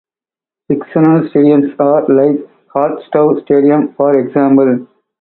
[0.67, 4.87] Fictional Stadiums are like Hot Stove Stadium for example.